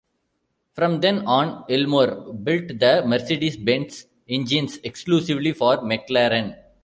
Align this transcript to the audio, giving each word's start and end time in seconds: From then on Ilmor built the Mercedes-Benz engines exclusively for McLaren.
From 0.73 0.99
then 1.01 1.27
on 1.27 1.63
Ilmor 1.69 2.43
built 2.43 2.79
the 2.79 3.03
Mercedes-Benz 3.05 4.07
engines 4.27 4.77
exclusively 4.83 5.53
for 5.53 5.77
McLaren. 5.77 6.57